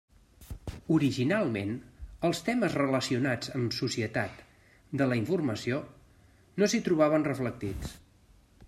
[0.93, 1.73] Originalment,
[2.29, 4.43] els temes relacionats amb Societat
[5.03, 5.81] de la Informació
[6.63, 7.97] no s'hi trobaven reflectits.